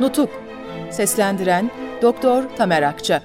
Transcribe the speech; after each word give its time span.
Nutuk 0.00 0.30
Seslendiren 0.90 1.70
Doktor 2.02 2.44
Tamer 2.56 2.82
Akça 2.82 3.22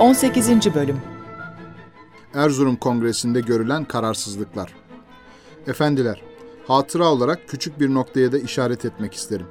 18. 0.00 0.74
Bölüm 0.74 1.00
Erzurum 2.34 2.76
Kongresi'nde 2.76 3.40
görülen 3.40 3.84
kararsızlıklar. 3.84 4.72
Efendiler, 5.66 6.22
hatıra 6.66 7.04
olarak 7.04 7.48
küçük 7.48 7.80
bir 7.80 7.94
noktaya 7.94 8.32
da 8.32 8.38
işaret 8.38 8.84
etmek 8.84 9.14
isterim. 9.14 9.46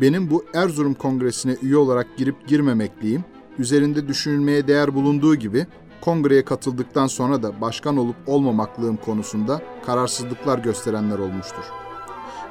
Benim 0.00 0.30
bu 0.30 0.44
Erzurum 0.54 0.94
Kongresi'ne 0.94 1.56
üye 1.62 1.76
olarak 1.76 2.16
girip 2.16 2.48
girmemekliğim, 2.48 3.24
üzerinde 3.58 4.08
düşünülmeye 4.08 4.68
değer 4.68 4.94
bulunduğu 4.94 5.34
gibi 5.34 5.66
kongreye 6.00 6.44
katıldıktan 6.44 7.06
sonra 7.06 7.42
da 7.42 7.60
başkan 7.60 7.96
olup 7.96 8.16
olmamaklığım 8.26 8.96
konusunda 8.96 9.62
kararsızlıklar 9.86 10.58
gösterenler 10.58 11.18
olmuştur. 11.18 11.64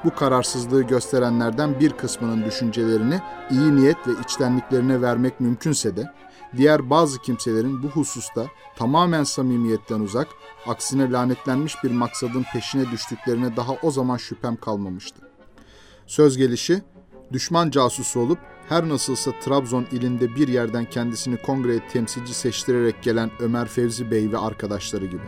Bu 0.05 0.15
kararsızlığı 0.15 0.83
gösterenlerden 0.83 1.79
bir 1.79 1.91
kısmının 1.91 2.45
düşüncelerini 2.45 3.19
iyi 3.51 3.75
niyet 3.75 4.07
ve 4.07 4.11
içtenliklerine 4.23 5.01
vermek 5.01 5.39
mümkünse 5.39 5.97
de 5.97 6.11
diğer 6.57 6.89
bazı 6.89 7.21
kimselerin 7.21 7.83
bu 7.83 7.87
hususta 7.87 8.45
tamamen 8.75 9.23
samimiyetten 9.23 9.99
uzak, 9.99 10.27
aksine 10.67 11.11
lanetlenmiş 11.11 11.83
bir 11.83 11.91
maksadın 11.91 12.45
peşine 12.53 12.91
düştüklerine 12.91 13.55
daha 13.55 13.73
o 13.83 13.91
zaman 13.91 14.17
şüphem 14.17 14.55
kalmamıştı. 14.55 15.21
Söz 16.07 16.37
gelişi, 16.37 16.81
düşman 17.33 17.69
casusu 17.69 18.19
olup 18.19 18.39
her 18.69 18.89
nasılsa 18.89 19.31
Trabzon 19.39 19.85
ilinde 19.91 20.35
bir 20.35 20.47
yerden 20.47 20.85
kendisini 20.85 21.37
kongreye 21.37 21.87
temsilci 21.87 22.33
seçtirerek 22.33 23.03
gelen 23.03 23.31
Ömer 23.39 23.67
Fevzi 23.67 24.11
Bey 24.11 24.31
ve 24.31 24.37
arkadaşları 24.37 25.05
gibi. 25.05 25.23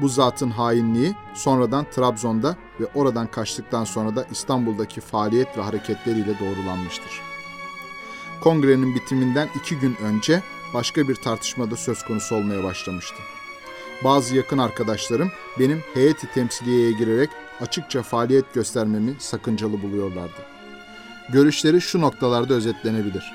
Bu 0.00 0.08
zatın 0.08 0.50
hainliği 0.50 1.14
sonradan 1.34 1.86
Trabzon'da 1.90 2.56
ve 2.80 2.86
oradan 2.94 3.26
kaçtıktan 3.26 3.84
sonra 3.84 4.16
da 4.16 4.26
İstanbul'daki 4.30 5.00
faaliyet 5.00 5.58
ve 5.58 5.62
hareketleriyle 5.62 6.38
doğrulanmıştır. 6.40 7.20
Kongrenin 8.40 8.94
bitiminden 8.94 9.48
iki 9.60 9.78
gün 9.78 9.96
önce 10.02 10.42
başka 10.74 11.08
bir 11.08 11.14
tartışmada 11.14 11.76
söz 11.76 12.04
konusu 12.04 12.36
olmaya 12.36 12.64
başlamıştı. 12.64 13.16
Bazı 14.04 14.36
yakın 14.36 14.58
arkadaşlarım 14.58 15.30
benim 15.58 15.82
heyeti 15.94 16.26
temsiliyeye 16.34 16.92
girerek 16.92 17.30
açıkça 17.60 18.02
faaliyet 18.02 18.54
göstermemi 18.54 19.14
sakıncalı 19.18 19.82
buluyorlardı. 19.82 20.55
Görüşleri 21.28 21.80
şu 21.80 22.00
noktalarda 22.00 22.54
özetlenebilir. 22.54 23.32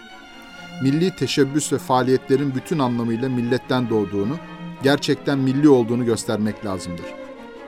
Milli 0.83 1.15
teşebbüs 1.15 1.73
ve 1.73 1.77
faaliyetlerin 1.77 2.55
bütün 2.55 2.79
anlamıyla 2.79 3.29
milletten 3.29 3.89
doğduğunu, 3.89 4.37
gerçekten 4.83 5.37
milli 5.39 5.69
olduğunu 5.69 6.05
göstermek 6.05 6.65
lazımdır. 6.65 7.05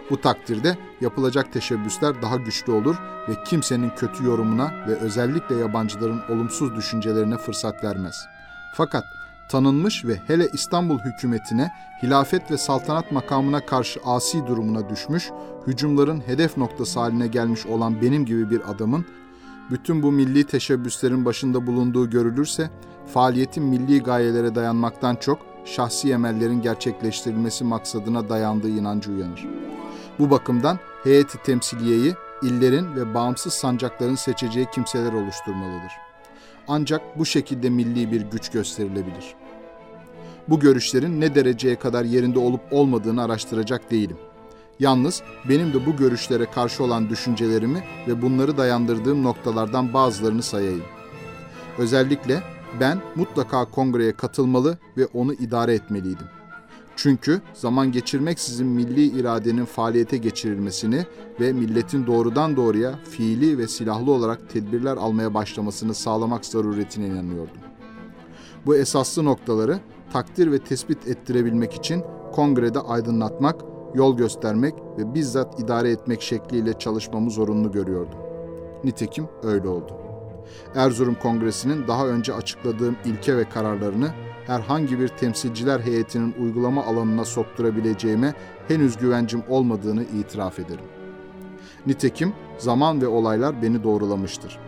Bu 0.10 0.22
takdirde 0.22 0.78
yapılacak 1.02 1.54
teşebbüsler 1.54 2.22
daha 2.22 2.38
güçlü 2.38 2.72
olur 2.72 2.96
ve 3.30 3.34
kimsenin 3.46 3.90
kötü 3.90 4.26
yorumuna 4.26 4.72
ve 4.88 4.96
özellikle 4.96 5.56
yabancıların 5.56 6.22
olumsuz 6.30 6.76
düşüncelerine 6.76 7.38
fırsat 7.38 7.84
vermez. 7.84 8.16
Fakat 8.76 9.04
tanınmış 9.50 10.06
ve 10.06 10.16
hele 10.28 10.48
İstanbul 10.54 11.00
hükümetine 11.00 11.72
hilafet 12.04 12.52
ve 12.52 12.58
saltanat 12.58 13.12
makamına 13.12 13.66
karşı 13.66 14.00
asi 14.06 14.48
durumuna 14.48 14.90
düşmüş, 14.90 15.30
hücumların 15.68 16.28
hedef 16.28 16.58
noktası 16.58 17.00
haline 17.00 17.28
gelmiş 17.28 17.66
olan 17.66 18.02
benim 18.02 18.26
gibi 18.26 18.50
bir 18.50 18.72
adamın 18.72 19.06
bütün 19.72 20.04
bu 20.04 20.12
milli 20.12 20.44
teşebbüslerin 20.44 21.26
başında 21.26 21.68
bulunduğu 21.68 22.10
görülürse, 22.10 22.70
faaliyetin 23.14 23.64
milli 23.64 24.04
gayelere 24.04 24.56
dayanmaktan 24.56 25.16
çok 25.16 25.40
şahsi 25.66 26.12
emellerin 26.12 26.62
gerçekleştirilmesi 26.62 27.64
maksadına 27.64 28.30
dayandığı 28.30 28.70
inancı 28.70 29.12
uyanır. 29.12 29.48
Bu 30.20 30.30
bakımdan 30.30 30.80
heyeti 31.04 31.44
temsiliyeyi 31.44 32.14
illerin 32.44 32.96
ve 32.96 33.14
bağımsız 33.14 33.54
sancakların 33.54 34.16
seçeceği 34.16 34.66
kimseler 34.74 35.14
oluşturmalıdır. 35.14 35.92
Ancak 36.68 37.20
bu 37.20 37.26
şekilde 37.26 37.70
milli 37.70 38.12
bir 38.12 38.22
güç 38.22 38.50
gösterilebilir. 38.50 39.36
Bu 40.48 40.60
görüşlerin 40.60 41.22
ne 41.22 41.36
dereceye 41.36 41.76
kadar 41.76 42.06
yerinde 42.06 42.40
olup 42.40 42.62
olmadığını 42.72 43.24
araştıracak 43.24 43.92
değilim. 43.92 44.18
Yalnız 44.84 45.24
benim 45.50 45.74
de 45.74 45.86
bu 45.86 45.96
görüşlere 45.96 46.46
karşı 46.46 46.84
olan 46.84 47.10
düşüncelerimi 47.10 47.84
ve 48.08 48.22
bunları 48.22 48.58
dayandırdığım 48.58 49.24
noktalardan 49.24 49.94
bazılarını 49.94 50.44
sayayım. 50.44 50.84
Özellikle 51.78 52.44
ben 52.80 53.02
mutlaka 53.16 53.66
kongreye 53.66 54.12
katılmalı 54.12 54.78
ve 54.98 55.06
onu 55.06 55.34
idare 55.34 55.74
etmeliydim. 55.74 56.28
Çünkü 56.96 57.42
zaman 57.54 57.92
geçirmeksizin 57.92 58.68
milli 58.68 59.20
iradenin 59.20 59.66
faaliyete 59.66 60.18
geçirilmesini 60.18 61.06
ve 61.40 61.54
milletin 61.54 62.08
doğrudan 62.08 62.56
doğruya 62.56 63.00
fiili 63.10 63.58
ve 63.58 63.68
silahlı 63.68 64.12
olarak 64.12 64.50
tedbirler 64.50 64.98
almaya 64.98 65.34
başlamasını 65.34 65.94
sağlamak 65.94 66.46
zaruretine 66.46 67.08
inanıyordum. 67.08 67.58
Bu 68.66 68.76
esaslı 68.76 69.26
noktaları 69.26 69.80
takdir 70.14 70.52
ve 70.52 70.60
tespit 70.60 71.08
ettirebilmek 71.08 71.74
için 71.74 72.04
kongrede 72.34 72.80
aydınlatmak, 72.80 73.73
yol 73.96 74.18
göstermek 74.18 74.76
ve 74.98 75.14
bizzat 75.14 75.60
idare 75.60 75.90
etmek 75.92 76.22
şekliyle 76.22 76.74
çalışmamı 76.74 77.32
zorunlu 77.32 77.72
görüyordum. 77.72 78.20
Nitekim 78.84 79.28
öyle 79.44 79.68
oldu. 79.68 79.94
Erzurum 80.76 81.16
Kongresi'nin 81.16 81.88
daha 81.88 82.08
önce 82.08 82.34
açıkladığım 82.34 82.96
ilke 83.06 83.38
ve 83.38 83.50
kararlarını 83.50 84.10
herhangi 84.48 85.00
bir 85.00 85.08
temsilciler 85.08 85.80
heyetinin 85.80 86.36
uygulama 86.40 86.86
alanına 86.86 87.26
sokturabileceğime 87.26 88.34
henüz 88.68 88.98
güvencim 88.98 89.44
olmadığını 89.50 90.04
itiraf 90.04 90.60
ederim. 90.60 90.86
Nitekim 91.86 92.34
zaman 92.58 93.02
ve 93.02 93.08
olaylar 93.08 93.62
beni 93.62 93.84
doğrulamıştır. 93.84 94.60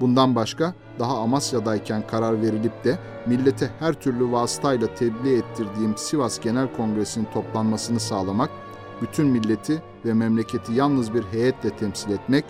Bundan 0.00 0.34
başka 0.34 0.74
daha 0.98 1.18
Amasya'dayken 1.18 2.06
karar 2.06 2.42
verilip 2.42 2.84
de 2.84 2.98
millete 3.26 3.70
her 3.78 3.92
türlü 3.92 4.32
vasıtayla 4.32 4.94
tebliğ 4.94 5.36
ettirdiğim 5.36 5.96
Sivas 5.96 6.40
Genel 6.40 6.72
Kongresi'nin 6.76 7.26
toplanmasını 7.34 8.00
sağlamak, 8.00 8.50
bütün 9.02 9.26
milleti 9.26 9.82
ve 10.04 10.14
memleketi 10.14 10.72
yalnız 10.72 11.14
bir 11.14 11.22
heyetle 11.22 11.70
temsil 11.70 12.10
etmek, 12.10 12.44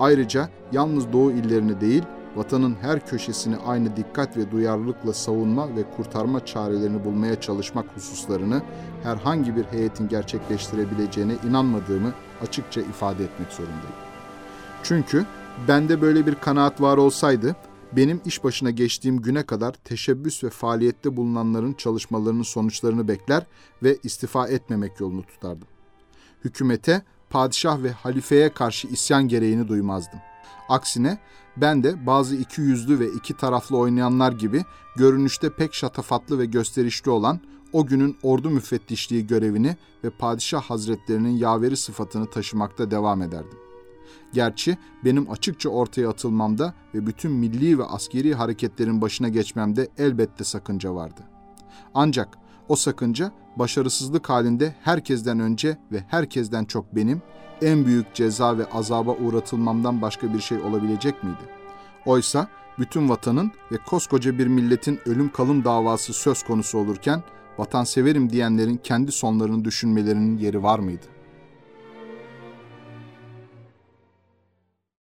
ayrıca 0.00 0.48
yalnız 0.72 1.12
Doğu 1.12 1.32
illerini 1.32 1.80
değil, 1.80 2.02
vatanın 2.36 2.76
her 2.80 3.06
köşesini 3.06 3.56
aynı 3.66 3.96
dikkat 3.96 4.36
ve 4.36 4.50
duyarlılıkla 4.50 5.12
savunma 5.12 5.76
ve 5.76 5.90
kurtarma 5.96 6.46
çarelerini 6.46 7.04
bulmaya 7.04 7.40
çalışmak 7.40 7.86
hususlarını 7.96 8.62
herhangi 9.02 9.56
bir 9.56 9.64
heyetin 9.64 10.08
gerçekleştirebileceğine 10.08 11.34
inanmadığımı 11.48 12.12
açıkça 12.42 12.80
ifade 12.80 13.24
etmek 13.24 13.52
zorundayım. 13.52 13.96
Çünkü 14.82 15.24
bende 15.68 16.00
böyle 16.00 16.26
bir 16.26 16.34
kanaat 16.34 16.80
var 16.80 16.96
olsaydı, 16.96 17.56
benim 17.92 18.20
iş 18.24 18.44
başına 18.44 18.70
geçtiğim 18.70 19.22
güne 19.22 19.42
kadar 19.42 19.72
teşebbüs 19.72 20.44
ve 20.44 20.50
faaliyette 20.50 21.16
bulunanların 21.16 21.72
çalışmalarının 21.72 22.42
sonuçlarını 22.42 23.08
bekler 23.08 23.46
ve 23.82 23.98
istifa 24.02 24.48
etmemek 24.48 25.00
yolunu 25.00 25.22
tutardım. 25.22 25.68
Hükümete, 26.44 27.02
padişah 27.30 27.82
ve 27.82 27.90
halifeye 27.90 28.48
karşı 28.48 28.88
isyan 28.88 29.28
gereğini 29.28 29.68
duymazdım. 29.68 30.20
Aksine 30.68 31.18
ben 31.56 31.82
de 31.82 32.06
bazı 32.06 32.36
iki 32.36 32.60
yüzlü 32.60 33.00
ve 33.00 33.06
iki 33.08 33.36
taraflı 33.36 33.76
oynayanlar 33.76 34.32
gibi 34.32 34.64
görünüşte 34.96 35.50
pek 35.50 35.74
şatafatlı 35.74 36.38
ve 36.38 36.44
gösterişli 36.44 37.10
olan 37.10 37.40
o 37.72 37.86
günün 37.86 38.16
ordu 38.22 38.50
müfettişliği 38.50 39.26
görevini 39.26 39.76
ve 40.04 40.10
padişah 40.10 40.62
hazretlerinin 40.62 41.36
yaveri 41.36 41.76
sıfatını 41.76 42.30
taşımakta 42.30 42.90
devam 42.90 43.22
ederdim. 43.22 43.58
Gerçi 44.32 44.78
benim 45.04 45.30
açıkça 45.30 45.68
ortaya 45.68 46.08
atılmamda 46.08 46.74
ve 46.94 47.06
bütün 47.06 47.32
milli 47.32 47.78
ve 47.78 47.84
askeri 47.84 48.34
hareketlerin 48.34 49.00
başına 49.00 49.28
geçmemde 49.28 49.88
elbette 49.98 50.44
sakınca 50.44 50.94
vardı. 50.94 51.20
Ancak 51.94 52.28
o 52.68 52.76
sakınca 52.76 53.32
başarısızlık 53.56 54.30
halinde 54.30 54.74
herkesten 54.82 55.40
önce 55.40 55.76
ve 55.92 56.04
herkesten 56.08 56.64
çok 56.64 56.96
benim 56.96 57.22
en 57.62 57.86
büyük 57.86 58.14
ceza 58.14 58.58
ve 58.58 58.66
azaba 58.70 59.12
uğratılmamdan 59.12 60.02
başka 60.02 60.34
bir 60.34 60.40
şey 60.40 60.58
olabilecek 60.58 61.24
miydi? 61.24 61.42
Oysa 62.06 62.48
bütün 62.78 63.08
vatanın 63.08 63.52
ve 63.72 63.76
koskoca 63.76 64.38
bir 64.38 64.46
milletin 64.46 64.98
ölüm 65.06 65.32
kalım 65.32 65.64
davası 65.64 66.12
söz 66.12 66.42
konusu 66.42 66.78
olurken 66.78 67.22
vatanseverim 67.58 68.30
diyenlerin 68.30 68.76
kendi 68.76 69.12
sonlarını 69.12 69.64
düşünmelerinin 69.64 70.38
yeri 70.38 70.62
var 70.62 70.78
mıydı? 70.78 71.17